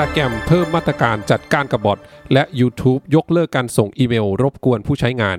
[0.00, 1.98] Instagram เพิ่มมาตรการจัดการกับบอท
[2.32, 5.38] และ YouTube ยกเลิกการส่งอีเมลรบกวนผู้ใช้งาน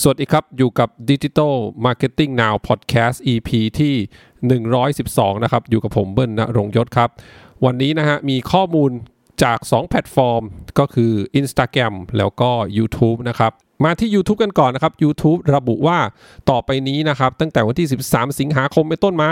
[0.00, 1.54] สวัสดีครับอยู่กับ Digital
[1.84, 3.50] Marketing Now Podcast EP
[3.80, 3.94] ที่
[4.70, 7.10] 112 นะครับ อยู่กับผมเบิ้ลณรงยศครับ
[7.64, 8.90] วันนี้นะฮะมีข้อมูล
[9.42, 10.42] จาก 2 แพลตฟอร์ม
[10.78, 13.52] ก็คือ Instagram แล้วก็ YouTube นะครับ
[13.84, 15.98] มาที่ YouTube กันก่อนนะครับ YouTube ระบุว่า
[16.50, 19.30] ต่อไปนี้นะครับ ตั้งแต่วันที่ 13 สิงหาคมเป็นต้นมา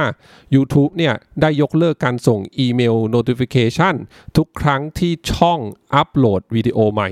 [0.55, 3.95] YouTube เนี่ย ได้ยกเลิกการส่งอีเมล notification
[4.36, 5.60] ทุกครั้งที่ช่อง
[5.95, 7.11] อัปโหลดวิดีโอใหม่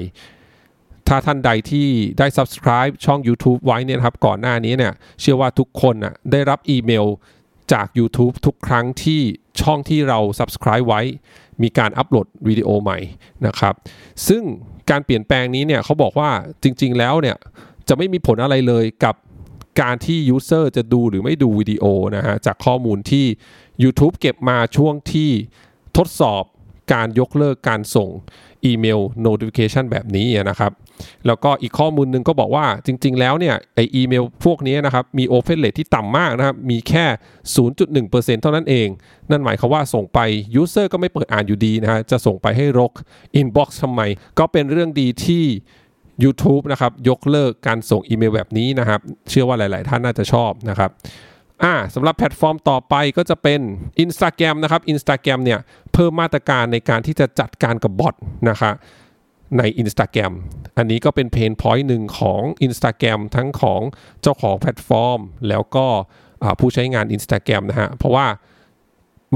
[1.09, 1.89] ถ้าท่านใดที่
[2.19, 7.07] ได้ subscribe ช่อง YouTube ไว้เนี่ยครับ ก่อนหน้านี้เนี่ย เชื่อว่าทุกคนน่ะได้รับอีเมล
[7.73, 9.21] จาก YouTube ทุกครั้งที่
[9.61, 11.03] ช่องที่เรา subscribe ไว้
[11.63, 12.99] มีการอัปโหลดวิดีโอใหม่
[13.47, 13.75] นะครับ
[14.29, 14.43] ซึ่ง
[14.91, 16.31] การเปลี่ยนแปลงนี้เนี่ยเขาบอกว่า
[16.63, 17.37] จริง ๆ แล้วเนี่ย
[17.89, 19.15] จะไม่มีผลอะไรเลยกับ
[19.81, 21.85] การที่ user จะดูหรือไม่ดูวิดีโอ
[22.17, 23.27] นะฮะจากข้อมูลที่
[23.83, 25.31] YouTube เก็บมาช่วงที่
[25.97, 26.45] ทดสอบ
[26.93, 28.11] การยกเลิกการส่ง
[28.65, 30.73] อีเมล notification แบบนี้นะครับ
[31.27, 37.05] แล้วก็อีกข้อมูลหนึ่งก็บอกว่าจริง ๆ แล้วเนี่ยไออีเมลพวกนี้นะครับ มี open rate ที่ต่ำมากนะครับ มีแค่
[37.75, 38.89] 0.1%เท่านั้นเอง
[39.31, 40.19] นั่นหมายความว่าส่งไป
[40.61, 42.93] user ก็ไม่เปิดอ่านอยู่ดีนะฮะจะส่งไปให้รก
[43.41, 44.01] inbox ทำไม
[44.39, 45.45] ก็เป็นเรื่องดีที่
[46.25, 49.01] YouTube นะครับ ยกเลิกการส่งอีเมลแบบนี้นะครับ
[49.31, 50.91] เชื่อว่าหลาย ๆ ท่านน่าจะชอบนะครับ
[51.63, 53.61] อ่าสำหรับแพลตฟอร์มต่อไปก็จะเป็น
[54.05, 55.61] Instagram นะครับ Instagram เนี่ย
[55.93, 58.15] เพิ่มมาตรการในการที่จะจัดการกับ bot
[58.51, 58.71] นะคะ
[59.59, 60.33] ใน Instagram
[60.77, 63.81] อันนี้ก็เป็น pain point หนึ่งของ Instagram ทั้งของ
[64.23, 65.87] เจ้าของแพลตฟอร์ม แล้วก็
[66.61, 68.27] ผู้ใช้งาน Instagram นะฮะ เพราะว่า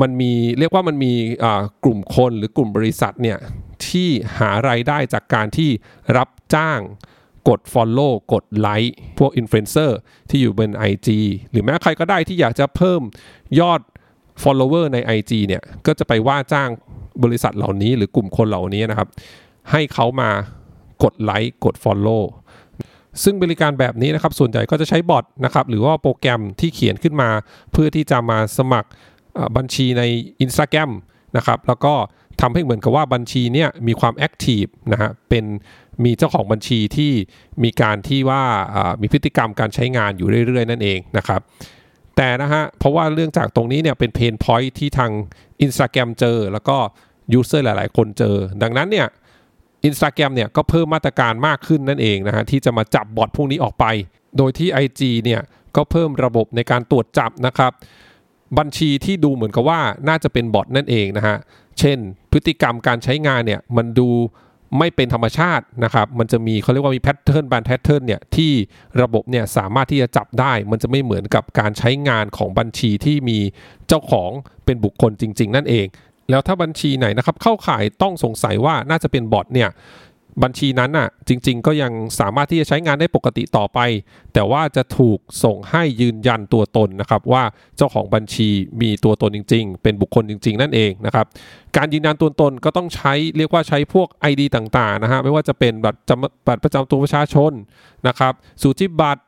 [0.00, 1.12] มันมีเรียกว่ามันมี
[1.84, 3.38] กลุ่มคนหรือกลุ่มบริษัทเนี่ย
[3.86, 5.70] ที่หารายได้จากการที่
[6.16, 6.80] รับจ้าง
[7.48, 9.98] กด Follow กดไลค์พวกอินฟลูเอนเซอร์
[10.30, 11.08] ที่อยู่บน IG
[11.50, 13.00] หรือแม้ใครก็ได้ที่อยากจะเพิ่ม
[13.60, 13.80] ยอด
[14.42, 16.70] follower ใน IG เนี่ยก็จะไปว่าจ้าง
[17.24, 19.08] บริษัทเหล่านี้หรือกลุ่มคนเหล่านี้นะครับ
[19.70, 20.30] ให้เขามา
[21.02, 22.22] กดไลค์กด Follow
[23.22, 27.30] ซึ่งบริการแบบนี้นะครับ ส่วนใหญ่ก็จะใช้บอทนะครับ หรือว่าโปรแกรมที่เขียนขึ้นมา
[27.72, 28.88] เพื่อที่จะมาสมัคร
[29.56, 30.02] บัญชีใน
[30.44, 30.90] Instagram
[31.36, 31.94] นะครับ แล้วก็
[32.42, 35.44] ทำให้เหมือนกับว่าบัญชีเนี่ยมีความ active นะฮะเป็น
[36.04, 37.12] มีเจ้าของบัญชีที่
[37.64, 38.42] มีการที่ว่า
[39.00, 41.40] มีพฤติกรรมการใช้งานอยู่เรื่อย ๆ นั่นเองนะครับ
[42.16, 45.10] แต่นะฮะเพราะว่าเรื่องจากตรงนี้เนี่ยเป็น pain point ที่ทาง
[45.64, 46.76] Instagram เจอ แล้วก็
[47.32, 49.06] user หลาย ๆ คนเจอ ดังนั้นเนี่ย
[49.84, 53.84] อินสตาแกรมเนี่ยก็เพิ่มมาตรการมากขึ้นนั่นเองนะฮะที่จะมาจับบอทพวกนี้ออกไป
[54.38, 55.40] โดยที่ IG เนี่ย
[55.76, 57.72] ก็เพิ่มระบบในการตรวจจับนะครับ
[58.58, 61.36] บัญชีที่ดูเหมือนกับว่าน่าจะเป็นบอทนั่นเองนะฮะ
[61.78, 61.98] เช่น
[62.32, 64.08] พฤติกรรมการใช้งานเนี่ยมันดู
[64.78, 68.52] ไม่เป็นธรรมชาตินะครับ มันจะมีเขาเรียกว่ามี pattern บาง pattern เนี่ยที่
[69.02, 73.38] ระบบเนี่ยสามารถที่จะจับได้ มันจะไม่เหมือนกับการใช้งานของบัญชีที่มี
[73.88, 74.30] เจ้าของ
[74.64, 75.86] เป็นบุคคลจริง ๆ นั่นเอง
[76.30, 79.68] แล้วถ้าบัญชีไหนนะครับเข้าข่ายต้องสงสัยว่าน่าจะเป็นบอทเนี่ย
[80.42, 83.78] บัญชีนั้นน่ะจริง ๆ ก็ยังสามารถที่จะใช้งานได้ปกติต่อไป
[84.34, 87.42] แต่ว่าจะถูกส่งให้ยืนยันตัวตนนะครับ ว่า
[87.76, 88.48] เจ้าของบัญชี
[88.80, 91.26] มีตัวตนจริง ๆ เป็นบุคคลจริง ๆ นั่นเองนะครับ
[91.76, 95.98] การยืนยันตัวตนก็ต้องใช้เรียกว่าใช้พวก ID ต่างๆนะฮะไม่ว่าจะเป็นบัตร
[96.46, 97.52] บัตรประจำตัวประชาชน
[98.08, 98.32] นะครับ
[98.62, 99.22] สูจิบัตร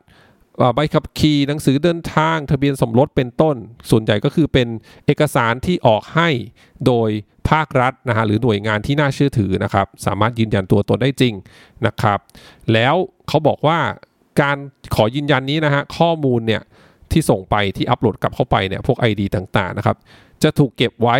[0.75, 3.55] ใบขับขี่หนังสือเดินทาง ทะเบียนสมรสเป็นต้น
[3.89, 4.67] ส่วนใหญ่ก็คือเป็น
[5.05, 6.29] เอกสารที่ออกให้
[6.85, 7.09] โดย
[7.49, 11.33] ภาครัฐนะฮะหรือหน่วยงานที่น่าเชื่อถือนะครับ สามารถยืนยันตัวตนได้จริง
[11.87, 12.19] นะครับ
[12.73, 12.95] แล้ว
[13.27, 13.79] เขาบอกว่า
[14.41, 14.57] การ
[14.95, 16.61] ขอยืนยันนี้นะฮะข้อมูลเนี่ย
[17.11, 19.97] ที่ส่งไปที่อัปโหลดกลับเข้าไปเนี่ยพวก ID ต่างๆนะครับ
[20.43, 21.17] จะถูกเก็บไว้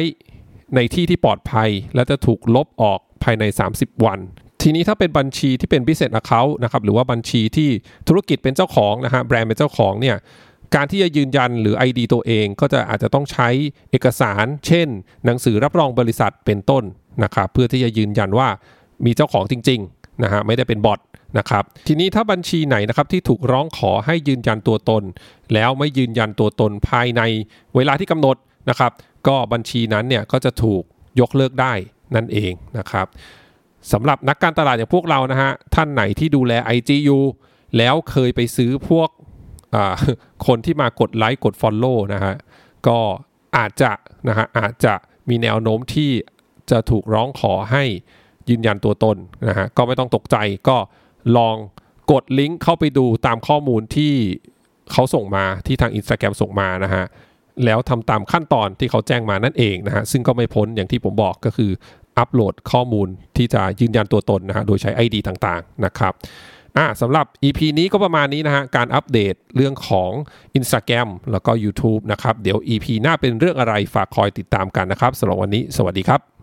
[0.75, 3.43] ในที่ที่ปลอดภัย และจะถูกลบออกภายใน
[3.75, 4.19] 30 วัน
[4.67, 7.69] ทีนี้ถ้าเป็นบัญชีที่เป็น business account นะครับหรือว่าบัญชีที่
[8.07, 10.17] ธุรกิจเป็นเจ้าของนะฮะแบรนด์เป็นเจ้าของเนี่ย
[10.75, 13.47] การที่จะยืนยันหรือ ID ตัวเองก็จะอาจจะต้องใช้
[13.91, 14.87] เอกสาร เช่น
[15.25, 16.83] หนังสือรับรองบริษัทเป็นต้น
[17.23, 18.47] นะครับเพื่อที่จะยืนยันว่า
[19.05, 20.99] มีเจ้าของจริงๆนะฮะไม่ได้เป็นบอท
[21.37, 25.03] นะครับทีนี้ถ้าบัญชีไหนนะครับที่ถูกร้องขอให้ยืนยันตัวตน
[25.53, 27.21] แล้วไม่ยืนยันตัวตนภายใน
[27.75, 28.35] เวลาที่กำหนด
[28.69, 28.91] นะครับ
[29.27, 30.83] ก็บัญชีนั้นเนี่ยก็จะถูก
[31.19, 31.73] ยกเลิกได้
[32.15, 33.07] นั่นเองนะครับ
[33.91, 37.19] สำหรับนักการตลาดอย่างพวกเรานะฮะ ท่านไหนที่ดูแล IGU
[37.77, 39.09] แล้วเคยไปซื้อพวก
[40.47, 42.35] คนที่มากดไลค์กด Follow นะฮะ
[42.87, 42.97] ก็
[43.57, 43.91] อาจจะ
[44.27, 44.93] นะฮะอาจจะ
[45.29, 46.11] มีแนวโน้มที่
[46.71, 47.83] จะถูกร้องขอให้
[48.49, 49.17] ยืนยันตัวตน
[49.47, 50.37] นะฮะ ก็ไม่ต้องตกใจ
[50.69, 50.77] ก็
[51.37, 51.55] ลอง
[52.11, 54.13] กดลิงก์เข้าไปดูตามข้อมูลที่
[54.91, 57.05] เขาส่งมาที่ทาง Instagram ส่งมานะฮะ
[57.65, 61.71] แล้วทำตามขั้นตอนที่เขาแจ้งมานั่นเองนะฮะซึ่งก็ไม่พ้นอย่างที่ผมบอกก็คือ
[62.19, 63.07] อัปโหลดข้อมูล
[63.37, 66.13] ที่จะยืนยันตัวตนนะฮะโดยใช้ ID ต่างๆนะครับ
[66.77, 70.11] อะสำหรับ EP นี้ก็ประมาณนี้นะฮะการอัปเดตเรื่องของ
[70.57, 76.34] Instagram แล้วก็ YouTube นะครับ เดี๋ยว EP หน้าเป็นเรื่องอะไรฝากคอยติดตามกันนะครับสำหรับวันนี้ สวัสดีครับ